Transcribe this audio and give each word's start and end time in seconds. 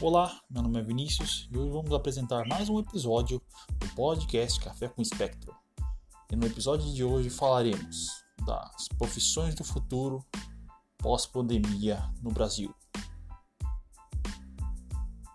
Olá, 0.00 0.40
meu 0.48 0.62
nome 0.62 0.78
é 0.78 0.82
Vinícius 0.84 1.48
e 1.50 1.58
hoje 1.58 1.72
vamos 1.72 1.92
apresentar 1.92 2.46
mais 2.46 2.68
um 2.68 2.78
episódio 2.78 3.42
do 3.80 3.88
podcast 3.96 4.60
Café 4.60 4.86
com 4.86 5.02
Espectro. 5.02 5.52
E 6.30 6.36
no 6.36 6.46
episódio 6.46 6.94
de 6.94 7.02
hoje 7.02 7.28
falaremos 7.28 8.06
das 8.46 8.86
profissões 8.96 9.56
do 9.56 9.64
futuro 9.64 10.24
pós-pandemia 10.98 12.00
no 12.22 12.30
Brasil. 12.30 12.72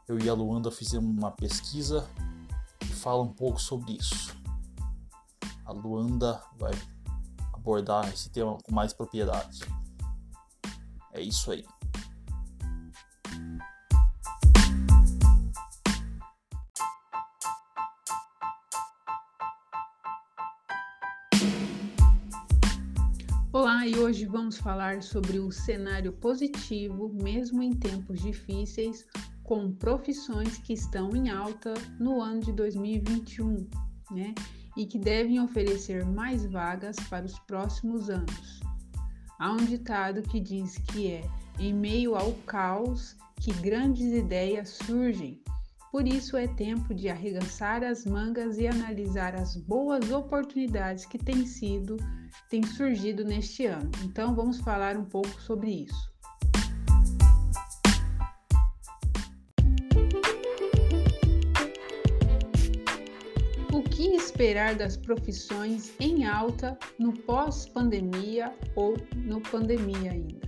Eu 0.08 0.18
e 0.18 0.30
a 0.30 0.34
Luanda 0.34 0.72
fizemos 0.72 1.14
uma 1.14 1.32
pesquisa 1.32 2.10
que 2.80 2.88
fala 2.88 3.22
um 3.22 3.34
pouco 3.34 3.62
sobre 3.62 3.98
isso. 3.98 4.34
A 5.66 5.74
Luanda 5.74 6.42
vai 6.58 6.72
abordar 7.52 8.08
esse 8.14 8.30
tema 8.30 8.58
com 8.64 8.74
mais 8.74 8.94
propriedade. 8.94 9.60
É 11.12 11.20
isso 11.20 11.52
aí. 11.52 11.66
Olá, 23.54 23.86
e 23.86 23.96
hoje 24.00 24.26
vamos 24.26 24.58
falar 24.58 25.04
sobre 25.04 25.38
o 25.38 25.52
cenário 25.52 26.12
positivo, 26.12 27.14
mesmo 27.22 27.62
em 27.62 27.72
tempos 27.72 28.20
difíceis, 28.20 29.06
com 29.44 29.72
profissões 29.72 30.58
que 30.58 30.74
estão 30.74 31.16
em 31.16 31.30
alta 31.30 31.72
no 32.00 32.20
ano 32.20 32.40
de 32.40 32.52
2021, 32.52 33.70
né? 34.10 34.34
E 34.76 34.88
que 34.88 34.98
devem 34.98 35.40
oferecer 35.40 36.04
mais 36.04 36.48
vagas 36.48 36.96
para 37.12 37.28
os 37.28 37.38
próximos 37.42 38.10
anos. 38.10 38.60
Há 39.38 39.52
um 39.52 39.58
ditado 39.58 40.24
que 40.24 40.40
diz 40.40 40.80
que 40.92 41.12
é 41.12 41.22
em 41.60 41.76
meio 41.76 42.16
ao 42.16 42.34
caos 42.48 43.16
que 43.40 43.54
grandes 43.54 44.12
ideias 44.14 44.70
surgem. 44.70 45.40
Por 45.94 46.08
isso 46.08 46.36
é 46.36 46.48
tempo 46.48 46.92
de 46.92 47.08
arregaçar 47.08 47.84
as 47.84 48.04
mangas 48.04 48.58
e 48.58 48.66
analisar 48.66 49.36
as 49.36 49.56
boas 49.56 50.12
oportunidades 50.12 51.06
que 51.06 51.20
têm 51.20 51.46
sido 51.46 51.98
tem 52.50 52.64
surgido 52.64 53.24
neste 53.24 53.68
ano. 53.68 53.92
Então 54.04 54.34
vamos 54.34 54.60
falar 54.62 54.98
um 54.98 55.06
pouco 55.06 55.40
sobre 55.40 55.86
isso. 55.86 56.12
O 63.72 63.84
que 63.84 64.16
esperar 64.16 64.74
das 64.74 64.98
profissões 64.98 65.94
em 66.00 66.26
alta 66.26 66.76
no 66.98 67.14
pós-pandemia 67.14 68.52
ou 68.76 68.98
no 69.14 69.40
pandemia 69.42 70.14
ainda? 70.14 70.42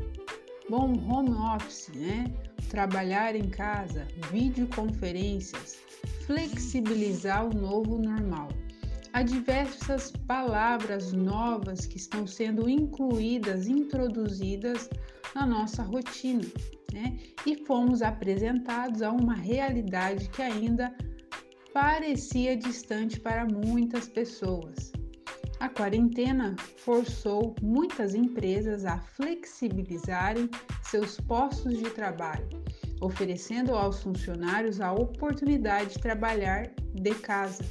Bom, 0.68 0.94
home 1.08 1.30
office, 1.30 1.92
né? 1.94 2.34
Trabalhar 2.70 3.36
em 3.36 3.50
casa, 3.50 4.08
videoconferências, 4.32 5.78
flexibilizar 6.26 7.46
o 7.46 7.54
novo 7.54 7.98
normal 7.98 8.50
há 9.16 9.24
diversas 9.24 10.12
palavras 10.12 11.14
novas 11.14 11.86
que 11.86 11.96
estão 11.96 12.28
sendo 12.28 12.68
incluídas, 12.68 13.66
introduzidas 13.66 14.90
na 15.34 15.46
nossa 15.46 15.82
rotina, 15.84 16.44
né? 16.92 17.18
E 17.46 17.64
fomos 17.66 18.02
apresentados 18.02 19.02
a 19.02 19.10
uma 19.12 19.34
realidade 19.34 20.28
que 20.28 20.42
ainda 20.42 20.94
parecia 21.74 22.58
distante 22.58 23.18
para 23.18 23.46
muitas 23.46 24.10
pessoas. 24.10 24.92
A 25.62 25.70
quarentena 25.70 26.54
forçou 26.80 27.56
muitas 27.62 28.14
empresas 28.14 28.84
a 28.84 29.00
flexibilizarem 29.00 30.50
seus 30.90 31.20
postos 31.20 31.78
de 31.78 31.90
trabalho, 31.90 32.48
oferecendo 33.02 33.74
aos 33.74 34.02
funcionários 34.02 34.80
a 34.80 34.94
oportunidade 34.94 35.94
de 35.94 36.00
trabalhar 36.00 36.72
de 36.94 37.16
casa 37.16 37.64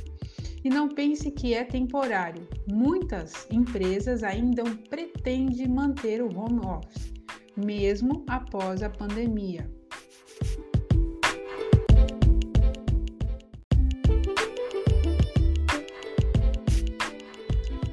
e 0.65 0.71
não 0.71 0.89
pense 0.89 1.31
que 1.31 1.55
é 1.55 1.63
temporário. 1.63 2.49
Muitas 2.67 3.47
empresas 3.51 4.23
ainda 4.23 4.65
pretendem 4.89 5.69
manter 5.69 6.23
o 6.23 6.35
home 6.35 6.61
office, 6.61 7.13
mesmo 7.57 8.25
após 8.29 8.83
a 8.83 8.89
pandemia. 8.89 9.71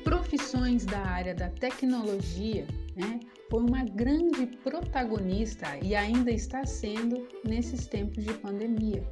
Profissões 0.03 0.86
da 0.86 1.00
área 1.00 1.36
da 1.36 1.50
tecnologia 1.50 2.66
né, 2.96 3.19
foi 3.50 3.62
uma 3.62 3.84
grande 3.84 4.47
protagonista 4.63 5.78
e 5.81 5.96
ainda 5.96 6.31
está 6.31 6.66
sendo 6.66 7.28
nesses 7.46 7.88
tempos 7.88 8.24
de 8.24 8.34
pandemia. 8.34 9.03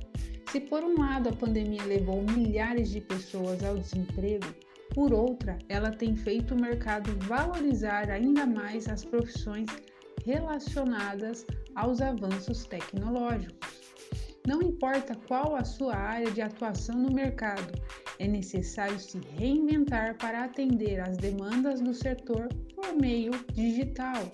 Se 0.52 0.60
por 0.60 0.84
um 0.84 1.00
lado 1.00 1.30
a 1.30 1.34
pandemia 1.34 1.84
levou 1.86 2.24
milhares 2.24 2.90
de 2.90 3.02
pessoas 3.02 3.64
ao 3.64 3.78
desemprego, 3.78 4.48
por 4.94 5.14
outra, 5.14 5.58
ela 5.70 5.92
tem 5.92 6.16
feito 6.16 6.56
o 6.56 6.62
mercado 6.62 7.16
valorizar 7.28 8.10
ainda 8.10 8.46
mais 8.46 8.90
as 8.90 9.06
profissões 9.06 9.68
relacionadas 10.26 11.46
aos 11.76 12.02
avanços 12.02 12.66
tecnológicos. 12.66 13.80
Não 14.48 14.62
importa 14.62 15.16
qual 15.28 15.56
a 15.56 15.64
sua 15.64 15.96
área 15.96 16.32
de 16.32 16.42
atuação 16.42 16.96
no 16.96 17.14
mercado, 17.14 17.72
é 18.20 18.28
necessário 18.28 19.00
se 19.00 19.20
reinventar 19.38 20.18
para 20.18 20.44
atender 20.44 21.00
às 21.00 21.18
demandas 21.18 21.82
do 21.82 21.94
setor 21.94 22.50
por 22.76 22.94
meio 22.96 23.32
digital, 23.54 24.32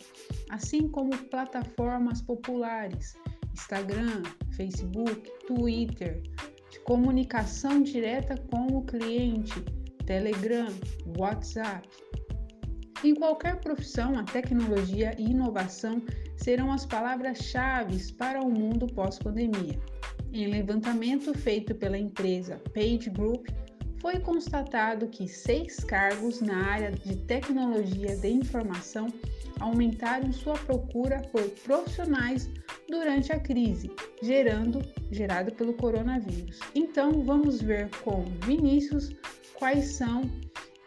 assim 0.49 0.87
como 0.87 1.15
plataformas 1.29 2.21
populares 2.21 3.15
Instagram, 3.55 4.21
Facebook, 4.51 5.31
Twitter, 5.47 6.21
de 6.69 6.79
comunicação 6.81 7.81
direta 7.81 8.35
com 8.51 8.67
o 8.67 8.85
cliente, 8.85 9.61
Telegram, 10.05 10.67
WhatsApp. 11.17 11.87
Em 13.03 13.15
qualquer 13.15 13.61
profissão, 13.61 14.19
a 14.19 14.23
tecnologia 14.23 15.15
e 15.17 15.31
inovação 15.31 16.01
serão 16.35 16.71
as 16.71 16.85
palavras-chave 16.85 18.11
para 18.13 18.41
o 18.41 18.51
mundo 18.51 18.87
pós-pandemia. 18.87 19.79
Em 20.33 20.47
levantamento 20.47 21.33
feito 21.33 21.73
pela 21.73 21.97
empresa 21.97 22.61
Page 22.73 23.09
Group, 23.09 23.47
foi 24.05 24.19
constatado 24.19 25.07
que 25.07 25.27
seis 25.27 25.83
cargos 25.83 26.39
na 26.39 26.63
área 26.67 26.91
de 26.91 27.15
tecnologia 27.15 28.15
de 28.15 28.27
informação 28.27 29.07
aumentaram 29.59 30.31
sua 30.31 30.53
procura 30.53 31.23
por 31.31 31.41
profissionais 31.63 32.47
durante 32.87 33.31
a 33.31 33.39
crise, 33.39 33.89
gerando 34.21 34.79
gerado 35.09 35.51
pelo 35.53 35.73
coronavírus. 35.73 36.59
Então, 36.75 37.23
vamos 37.23 37.59
ver 37.59 37.89
com 38.03 38.25
Vinícius 38.45 39.09
quais 39.55 39.93
são 39.93 40.29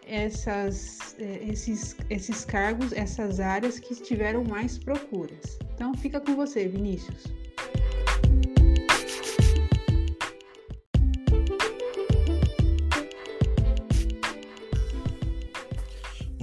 essas, 0.06 1.16
eh, 1.18 1.40
esses, 1.42 1.96
esses 2.08 2.44
cargos, 2.44 2.92
essas 2.92 3.40
áreas 3.40 3.80
que 3.80 3.96
tiveram 3.96 4.44
mais 4.44 4.78
procuras. 4.78 5.58
Então, 5.74 5.92
fica 5.92 6.20
com 6.20 6.36
você, 6.36 6.68
Vinícius. 6.68 7.24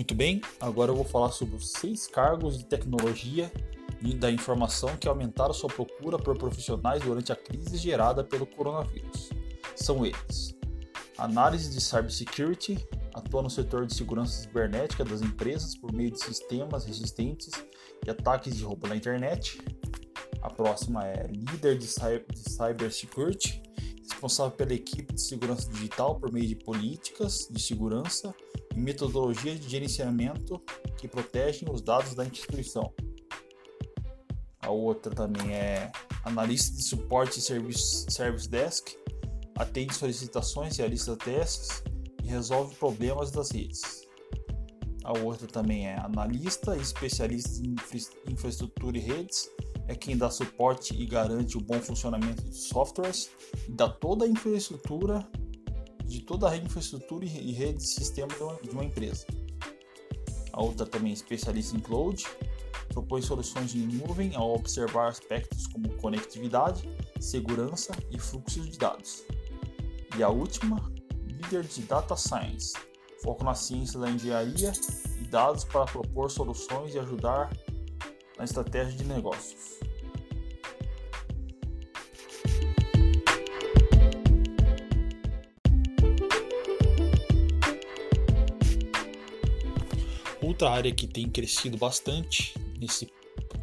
Muito 0.05 0.13
bem, 0.13 0.39
agora 0.61 0.91
eu 0.91 0.95
vou 0.95 1.03
falar 1.03 1.31
sobre 1.31 1.55
os 1.55 1.71
seis 1.71 2.05
cargos 2.05 2.59
de 2.59 2.66
tecnologia 2.66 3.51
e 3.99 4.13
da 4.13 4.29
informação 4.29 4.95
que 4.97 5.07
aumentaram 5.07 5.51
sua 5.51 5.67
procura 5.67 6.16
por 6.16 6.38
profissionais 6.38 7.01
durante 7.01 7.31
a 7.31 7.35
crise 7.35 7.75
gerada 7.75 8.23
pelo 8.23 8.45
coronavírus. 8.45 9.31
São 9.75 10.05
eles: 10.05 10.55
análise 11.17 11.71
de 11.71 11.81
cybersecurity, 11.81 12.88
atua 13.15 13.41
no 13.41 13.49
setor 13.49 13.88
de 13.88 13.95
segurança 13.95 14.44
cibernética 14.44 15.03
das 15.03 15.23
empresas 15.23 15.75
por 15.75 15.91
meio 15.91 16.11
de 16.11 16.23
sistemas 16.23 16.85
resistentes 16.85 17.53
e 18.06 18.09
ataques 18.12 18.56
de 18.56 18.63
roubo 18.63 18.88
na 18.88 18.95
internet. 18.95 19.59
A 20.39 20.51
próxima 20.51 21.03
é 21.07 21.25
líder 21.25 21.80
de 21.80 21.88
cybersecurity, 21.88 23.59
responsável 24.07 24.56
pela 24.56 24.75
equipe 24.75 25.15
de 25.15 25.21
segurança 25.21 25.68
digital 25.71 26.19
por 26.19 26.31
meio 26.31 26.47
de 26.47 26.57
políticas 26.57 27.47
de 27.50 27.59
segurança 27.59 28.35
e 28.75 28.80
metodologias 28.80 29.60
de 29.60 29.69
gerenciamento 29.69 30.62
que 30.98 31.07
protegem 31.07 31.68
os 31.72 31.81
dados 31.81 32.13
da 32.13 32.25
instituição. 32.25 32.94
A 34.62 34.69
outra 34.69 35.13
também 35.13 35.54
é 35.54 35.92
analista 36.24 36.75
de 36.75 36.83
suporte 36.83 37.39
e 37.39 37.42
service, 37.42 38.06
service 38.10 38.50
desk, 38.50 38.98
atende 39.57 39.94
solicitações, 39.94 40.77
realiza 40.77 41.16
testes 41.16 41.83
e 42.24 42.27
resolve 42.27 42.75
problemas 42.75 43.31
das 43.31 43.51
redes. 43.51 44.06
A 45.04 45.18
outra 45.19 45.48
também 45.48 45.88
é 45.88 46.00
analista 46.00 46.75
e 46.75 46.81
especialista 46.81 47.62
em 47.63 47.75
infraestrutura 48.31 48.98
e 48.98 49.01
redes, 49.01 49.48
é 49.88 49.94
quem 49.94 50.18
dá 50.18 50.31
suporte 50.31 51.00
e 51.00 51.06
garante 51.06 51.57
o 51.57 51.62
bom 51.62 51.80
funcionamento 51.80 52.44
de 52.44 52.56
softwares 52.56 53.30
e 53.69 53.71
dá 53.71 53.88
toda 53.88 54.25
a 54.25 54.28
infraestrutura 54.28 55.24
de 56.06 56.22
toda 56.22 56.50
a 56.50 56.57
infraestrutura 56.57 57.25
e 57.25 57.52
rede 57.52 57.80
de 57.80 57.88
sistema 57.88 58.30
de 58.62 58.69
uma 58.69 58.84
empresa. 58.84 59.25
A 60.54 60.62
outra 60.62 60.86
também 60.86 61.12
é 61.12 61.13
especialista 61.13 61.75
em 61.75 61.80
cloud, 61.80 62.25
propõe 62.90 63.22
soluções 63.22 63.75
em 63.75 63.80
nuvem 63.80 64.34
ao 64.36 64.56
observar 64.56 65.10
aspectos 65.10 65.68
como 65.68 65.90
conectividade, 65.98 66.90
segurança 67.19 67.94
e 68.10 68.18
fluxos 68.18 68.69
de 68.69 68.78
dados. 68.78 69.25
E 70.18 70.24
a 70.24 70.30
última, 70.30 70.92
líder 71.28 71.63
de 71.63 71.81
Data 71.81 72.16
Science, 72.16 72.74
foco 73.22 73.44
na 73.44 73.54
ciência 73.54 74.00
da 74.00 74.10
engenharia 74.10 74.72
e 75.19 75.25
dados 75.25 75.66
para 75.66 75.86
propor 75.86 76.31
soluções 76.31 76.96
e 76.96 77.00
ajudar 77.00 77.52
na 78.38 78.46
estratégia 78.46 78.94
de 78.94 79.04
negócios. 79.04 79.80
Outra 90.56 90.69
área 90.69 90.96
que 90.96 91.06
tem 91.06 91.30
crescido 91.30 91.78
bastante 91.78 92.54
nesse, 92.80 93.12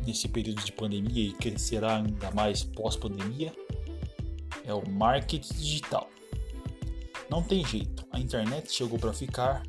nesse 0.04 0.28
período 0.28 0.62
de 0.62 0.72
pandemia 0.72 1.28
e 1.28 1.32
crescerá 1.32 1.96
ainda 1.96 2.30
mais 2.32 2.64
pós-pandemia 2.64 3.50
é 4.62 4.74
o 4.74 4.86
marketing 4.86 5.54
digital. 5.54 6.10
Não 7.30 7.42
tem 7.42 7.64
jeito, 7.64 8.04
a 8.12 8.20
internet 8.20 8.70
chegou 8.70 8.98
para 8.98 9.14
ficar 9.14 9.62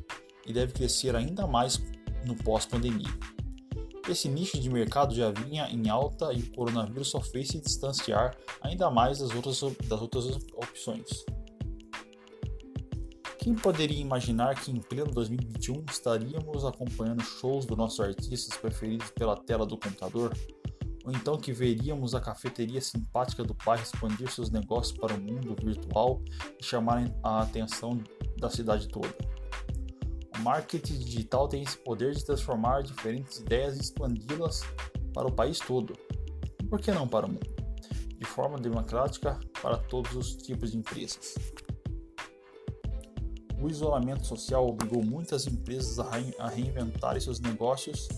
e 0.46 0.52
deve 0.52 0.74
crescer 0.74 1.16
ainda 1.16 1.46
mais 1.46 1.82
no 2.26 2.36
pós-pandemia. 2.36 3.08
Esse 4.06 4.28
nicho 4.28 4.60
de 4.60 4.68
mercado 4.68 5.14
já 5.14 5.30
vinha 5.30 5.66
em 5.70 5.88
alta 5.88 6.30
e 6.30 6.40
o 6.40 6.52
coronavírus 6.52 7.08
só 7.08 7.22
fez 7.22 7.48
se 7.48 7.58
distanciar 7.58 8.36
ainda 8.60 8.90
mais 8.90 9.20
das 9.20 9.34
outras, 9.34 9.62
das 9.88 9.98
outras 10.02 10.26
opções. 10.56 11.24
Quem 13.44 13.54
poderia 13.54 14.00
imaginar 14.00 14.58
que 14.58 14.70
em 14.70 14.80
pleno 14.80 15.10
2021 15.10 15.84
estaríamos 15.90 16.64
acompanhando 16.64 17.22
shows 17.22 17.66
dos 17.66 17.76
nossos 17.76 18.00
artistas 18.00 18.56
preferidos 18.56 19.10
pela 19.10 19.36
tela 19.36 19.66
do 19.66 19.76
computador? 19.76 20.34
Ou 21.04 21.12
então 21.12 21.36
que 21.36 21.52
veríamos 21.52 22.14
a 22.14 22.22
cafeteria 22.22 22.80
simpática 22.80 23.44
do 23.44 23.52
bairro 23.52 23.82
expandir 23.82 24.30
seus 24.30 24.50
negócios 24.50 24.96
para 24.98 25.12
o 25.12 25.20
mundo 25.20 25.54
virtual 25.62 26.22
e 26.58 26.64
chamarem 26.64 27.14
a 27.22 27.42
atenção 27.42 28.02
da 28.38 28.48
cidade 28.48 28.88
toda? 28.88 29.14
O 30.38 30.40
marketing 30.40 31.00
digital 31.00 31.46
tem 31.46 31.64
esse 31.64 31.76
poder 31.76 32.14
de 32.14 32.24
transformar 32.24 32.82
diferentes 32.82 33.40
ideias 33.40 33.76
e 33.76 33.82
expandi-las 33.82 34.62
para 35.12 35.28
o 35.28 35.32
país 35.32 35.58
todo. 35.58 35.92
Por 36.70 36.80
que 36.80 36.90
não 36.90 37.06
para 37.06 37.26
o 37.26 37.28
mundo? 37.28 37.54
De 38.16 38.24
forma 38.24 38.56
democrática 38.56 39.38
para 39.60 39.76
todos 39.76 40.16
os 40.16 40.34
tipos 40.34 40.72
de 40.72 40.78
empresas. 40.78 41.34
O 43.64 43.68
isolamento 43.70 44.26
social 44.26 44.68
obrigou 44.68 45.02
muitas 45.02 45.46
empresas 45.46 45.98
a 45.98 46.48
reinventarem 46.50 47.18
seus 47.18 47.40
negócios. 47.40 48.10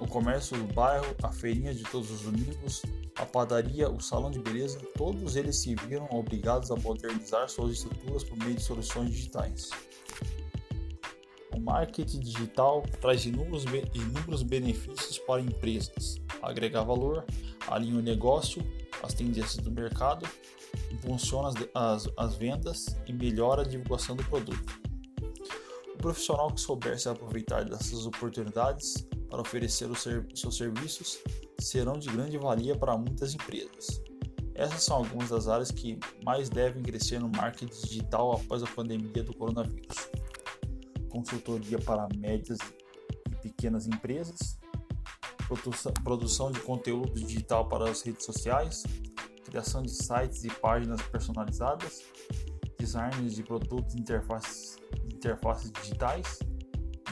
O 0.00 0.08
comércio 0.08 0.58
do 0.58 0.74
bairro, 0.74 1.14
a 1.22 1.30
feirinha 1.30 1.72
de 1.72 1.84
todos 1.84 2.10
os 2.10 2.22
domingos, 2.22 2.82
a 3.14 3.24
padaria, 3.24 3.88
o 3.88 4.00
salão 4.00 4.28
de 4.28 4.40
beleza, 4.40 4.80
todos 4.96 5.36
eles 5.36 5.58
se 5.58 5.76
viram 5.86 6.08
obrigados 6.10 6.72
a 6.72 6.76
modernizar 6.76 7.48
suas 7.48 7.70
estruturas 7.70 8.24
por 8.24 8.36
meio 8.38 8.56
de 8.56 8.62
soluções 8.64 9.10
digitais. 9.10 9.70
O 11.54 11.60
marketing 11.60 12.18
digital 12.18 12.82
traz 13.00 13.24
inúmeros, 13.24 13.64
inúmeros 13.94 14.42
benefícios 14.42 15.20
para 15.20 15.40
empresas, 15.40 16.20
agrega 16.42 16.82
valor, 16.82 17.24
alinha 17.68 18.00
o 18.00 18.02
negócio, 18.02 18.60
as 19.04 19.14
tendências 19.14 19.58
do 19.58 19.70
mercado 19.70 20.28
impulsiona 20.90 21.48
as, 21.48 21.54
as, 21.74 22.12
as 22.16 22.36
vendas 22.36 22.96
e 23.06 23.12
melhora 23.12 23.62
a 23.62 23.64
divulgação 23.64 24.16
do 24.16 24.24
produto. 24.24 24.80
O 25.94 25.98
profissional 25.98 26.52
que 26.52 26.60
souber 26.60 26.98
se 26.98 27.08
aproveitar 27.08 27.64
dessas 27.64 28.06
oportunidades 28.06 29.06
para 29.28 29.40
oferecer 29.40 29.90
os 29.90 30.02
ser, 30.02 30.26
seus 30.34 30.56
serviços 30.56 31.18
serão 31.60 31.98
de 31.98 32.08
grande 32.08 32.36
valia 32.38 32.76
para 32.76 32.96
muitas 32.96 33.34
empresas. 33.34 34.02
Essas 34.54 34.82
são 34.82 34.96
algumas 34.96 35.30
das 35.30 35.48
áreas 35.48 35.70
que 35.70 35.98
mais 36.24 36.50
devem 36.50 36.82
crescer 36.82 37.18
no 37.18 37.28
marketing 37.28 37.72
digital 37.82 38.32
após 38.32 38.62
a 38.62 38.66
pandemia 38.66 39.22
do 39.22 39.34
coronavírus. 39.34 40.10
Consultoria 41.08 41.78
para 41.78 42.08
médias 42.16 42.58
e 43.30 43.36
pequenas 43.36 43.86
empresas, 43.86 44.58
produção 46.04 46.50
de 46.50 46.60
conteúdo 46.60 47.18
digital 47.18 47.68
para 47.68 47.90
as 47.90 48.02
redes 48.02 48.24
sociais, 48.24 48.84
criação 49.50 49.82
de 49.82 49.90
sites 49.90 50.44
e 50.44 50.48
páginas 50.48 51.02
personalizadas, 51.02 52.04
designs 52.78 53.34
de 53.34 53.42
produtos 53.42 53.94
e 53.94 54.00
interfaces, 54.00 54.78
interfaces 55.12 55.72
digitais 55.72 56.38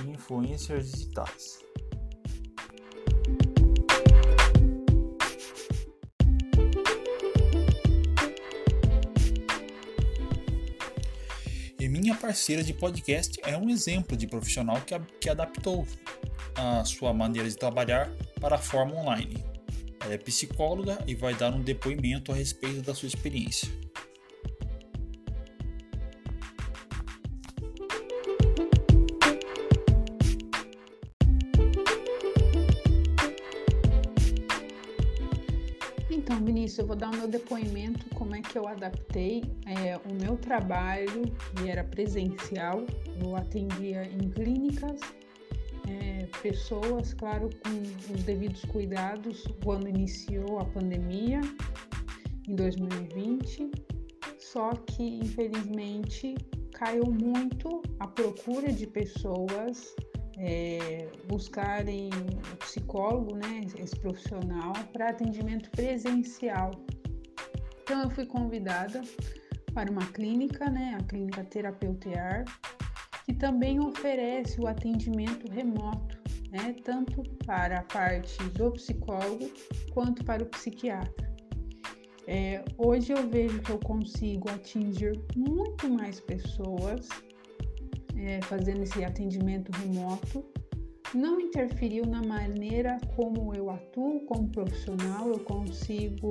e 0.01 0.11
influencers 0.11 0.93
digitais. 0.93 1.59
E 11.81 11.89
minha 11.89 12.15
parceira 12.15 12.63
de 12.63 12.73
podcast 12.73 13.41
é 13.43 13.57
um 13.57 13.69
exemplo 13.69 14.17
de 14.17 14.29
profissional 14.29 14.81
que, 14.83 14.97
que 15.21 15.29
adaptou 15.29 15.87
a 16.55 16.85
sua 16.85 17.13
maneira 17.13 17.49
de 17.49 17.57
trabalhar 17.57 18.09
para 18.41 18.55
a 18.57 18.59
forma 18.59 18.95
online. 18.95 19.58
Ela 20.09 20.15
é 20.15 20.19
psicóloga 20.19 21.05
e 21.07 21.15
vai 21.15 21.35
dar 21.35 21.53
um 21.55 21.61
depoimento 21.61 22.33
a 22.33 22.35
respeito 22.35 22.81
da 22.81 22.95
sua 22.95 23.09
experiência. 23.09 23.69
Então, 36.11 36.43
Vinícius, 36.43 36.79
eu 36.79 36.87
vou 36.87 36.97
dar 36.97 37.11
o 37.11 37.17
meu 37.17 37.29
depoimento, 37.29 38.07
como 38.15 38.35
é 38.35 38.41
que 38.41 38.57
eu 38.57 38.67
adaptei 38.67 39.43
é, 39.67 39.99
o 39.99 40.15
meu 40.15 40.39
trabalho, 40.39 41.31
que 41.55 41.69
era 41.69 41.85
presencial, 41.85 42.83
eu 43.23 43.37
atendia 43.37 44.05
em 44.05 44.31
clínicas 44.31 45.01
pessoas, 46.43 47.15
claro, 47.15 47.51
com 47.63 48.15
os 48.15 48.23
devidos 48.23 48.65
cuidados 48.67 49.45
quando 49.65 49.89
iniciou 49.89 50.59
a 50.59 50.65
pandemia 50.65 51.41
em 52.47 52.55
2020. 52.55 53.71
Só 54.39 54.71
que, 54.71 55.03
infelizmente, 55.03 56.37
caiu 56.73 57.05
muito 57.07 57.83
a 57.99 58.07
procura 58.07 58.73
de 58.73 58.87
pessoas 58.87 59.95
é, 60.39 61.09
buscarem 61.27 62.09
o 62.53 62.57
psicólogo, 62.57 63.35
né, 63.35 63.63
esse 63.77 63.97
profissional, 63.97 64.73
para 64.93 65.11
atendimento 65.11 65.71
presencial. 65.71 66.71
Então, 67.83 68.03
eu 68.03 68.11
fui 68.11 68.25
convidada 68.27 69.03
para 69.75 69.91
uma 69.91 70.07
clínica, 70.07 70.71
né, 70.71 70.97
a 70.99 71.05
clínica 71.05 71.45
Terapeutear, 71.45 72.45
que 73.29 73.35
também 73.35 73.79
oferece 73.79 74.59
o 74.59 74.67
atendimento 74.67 75.53
remoto 75.53 76.19
né, 76.51 76.75
tanto 76.83 77.23
para 77.45 77.81
a 77.81 77.83
parte 77.83 78.43
do 78.55 78.71
psicólogo 78.71 79.51
quanto 79.93 80.25
para 80.25 80.43
o 80.43 80.47
psiquiatra. 80.47 81.29
É, 82.27 82.65
hoje 82.79 83.13
eu 83.13 83.29
vejo 83.29 83.61
que 83.61 83.71
eu 83.71 83.79
consigo 83.81 84.49
atingir 84.49 85.13
muito 85.37 85.91
mais 85.91 86.21
pessoas 86.21 87.07
é, 88.17 88.41
fazendo 88.43 88.83
esse 88.83 89.05
atendimento 89.05 89.71
remoto. 89.73 90.43
Não 91.15 91.39
interferiu 91.39 92.07
na 92.07 92.23
maneira 92.23 92.97
como 93.15 93.55
eu 93.55 93.69
atuo 93.69 94.21
como 94.21 94.49
profissional, 94.49 95.29
eu 95.29 95.41
consigo 95.41 96.31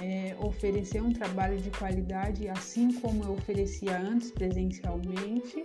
é, 0.00 0.36
oferecer 0.38 1.02
um 1.02 1.12
trabalho 1.12 1.58
de 1.58 1.70
qualidade 1.70 2.48
assim 2.48 2.92
como 3.00 3.24
eu 3.24 3.32
oferecia 3.32 3.98
antes 3.98 4.30
presencialmente 4.30 5.64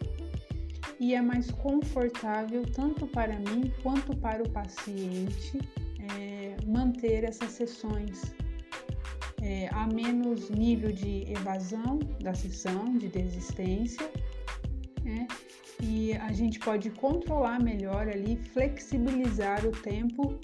e 1.00 1.14
é 1.14 1.22
mais 1.22 1.52
confortável 1.52 2.64
tanto 2.72 3.06
para 3.08 3.38
mim 3.40 3.72
quanto 3.82 4.16
para 4.18 4.42
o 4.42 4.50
paciente 4.50 5.60
é, 6.18 6.56
manter 6.66 7.24
essas 7.24 7.52
sessões. 7.52 8.34
É, 9.42 9.68
há 9.74 9.86
menos 9.88 10.50
nível 10.50 10.92
de 10.92 11.30
evasão 11.30 12.00
da 12.22 12.34
sessão, 12.34 12.98
de 12.98 13.10
desistência, 13.10 14.10
né? 15.04 15.28
e 15.82 16.14
a 16.14 16.32
gente 16.32 16.60
pode 16.60 16.90
controlar 16.92 17.62
melhor 17.62 18.08
ali, 18.08 18.38
flexibilizar 18.54 19.66
o 19.66 19.72
tempo 19.72 20.40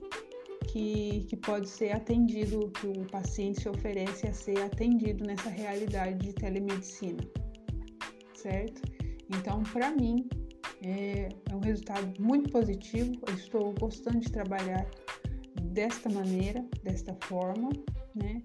que, 0.72 1.26
que 1.28 1.36
pode 1.36 1.68
ser 1.68 1.92
atendido, 1.92 2.70
que 2.72 2.88
o 2.88 3.06
paciente 3.08 3.62
se 3.62 3.70
oferece 3.70 4.28
a 4.28 4.34
ser 4.34 4.62
atendido 4.62 5.26
nessa 5.26 5.50
realidade 5.50 6.18
de 6.20 6.34
telemedicina, 6.34 7.22
certo? 8.36 8.82
Então, 9.30 9.64
para 9.64 9.92
mim, 9.92 10.28
é, 10.84 11.30
é 11.50 11.56
um 11.56 11.60
resultado 11.60 12.22
muito 12.22 12.52
positivo. 12.52 13.14
Eu 13.28 13.34
estou 13.34 13.74
gostando 13.80 14.20
de 14.20 14.32
trabalhar 14.32 14.86
desta 15.62 16.10
maneira, 16.10 16.64
desta 16.84 17.16
forma, 17.26 17.70
né? 18.16 18.42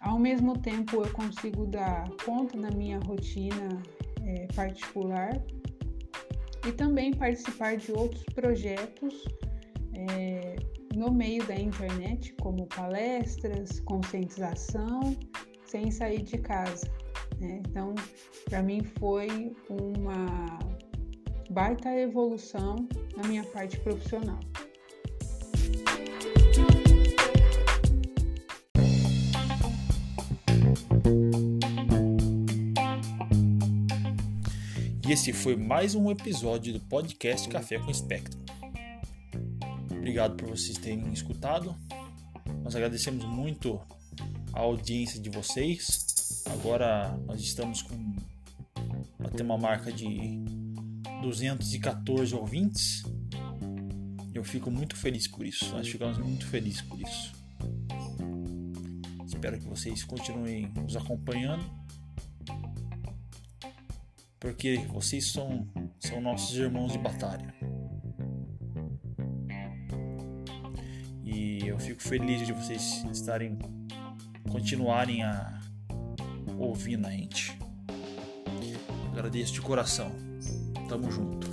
Ao 0.00 0.18
mesmo 0.18 0.58
tempo, 0.58 0.96
eu 0.96 1.12
consigo 1.12 1.66
dar 1.66 2.08
conta 2.24 2.58
da 2.58 2.70
minha 2.70 2.98
rotina 2.98 3.82
é, 4.24 4.46
particular 4.54 5.40
e 6.66 6.72
também 6.72 7.12
participar 7.12 7.76
de 7.76 7.92
outros 7.92 8.24
projetos 8.34 9.24
é, 9.94 10.56
no 10.94 11.10
meio 11.12 11.44
da 11.46 11.54
internet, 11.54 12.34
como 12.40 12.66
palestras, 12.66 13.80
conscientização, 13.80 15.16
sem 15.64 15.90
sair 15.90 16.22
de 16.22 16.38
casa. 16.38 16.86
Né? 17.40 17.62
Então, 17.66 17.94
para 18.44 18.62
mim 18.62 18.82
foi 18.98 19.54
uma 19.68 20.58
baita 21.50 21.90
evolução 21.94 22.76
na 23.16 23.26
minha 23.26 23.44
parte 23.44 23.78
profissional. 23.80 24.40
E 35.06 35.12
esse 35.12 35.32
foi 35.32 35.56
mais 35.56 35.94
um 35.94 36.10
episódio 36.10 36.72
do 36.72 36.80
podcast 36.80 37.48
Café 37.48 37.78
com 37.78 37.90
Espectro. 37.90 38.51
Obrigado 40.12 40.36
por 40.36 40.50
vocês 40.50 40.76
terem 40.76 41.10
escutado. 41.10 41.74
Nós 42.62 42.76
agradecemos 42.76 43.24
muito 43.24 43.80
a 44.52 44.60
audiência 44.60 45.18
de 45.18 45.30
vocês. 45.30 46.44
Agora 46.52 47.16
nós 47.24 47.40
estamos 47.40 47.80
com 47.80 48.14
até 49.24 49.42
uma 49.42 49.56
marca 49.56 49.90
de 49.90 50.38
214 51.22 52.34
ouvintes. 52.34 53.02
Eu 54.34 54.44
fico 54.44 54.70
muito 54.70 54.96
feliz 54.96 55.26
por 55.26 55.46
isso. 55.46 55.72
Nós 55.72 55.88
ficamos 55.88 56.18
muito 56.18 56.46
felizes 56.46 56.82
por 56.82 57.00
isso. 57.00 57.32
Espero 59.26 59.58
que 59.58 59.66
vocês 59.66 60.04
continuem 60.04 60.70
nos 60.74 60.94
acompanhando. 60.94 61.64
Porque 64.38 64.76
vocês 64.88 65.32
são, 65.32 65.66
são 65.98 66.20
nossos 66.20 66.54
irmãos 66.54 66.92
de 66.92 66.98
batalha. 66.98 67.61
fico 71.82 72.00
feliz 72.00 72.46
de 72.46 72.52
vocês 72.52 73.04
estarem 73.12 73.58
continuarem 74.50 75.24
a 75.24 75.60
ouvir 76.56 76.96
a 77.04 77.10
gente. 77.10 77.58
Agradeço 79.12 79.54
de 79.54 79.60
coração. 79.60 80.12
Tamo 80.88 81.10
junto. 81.10 81.50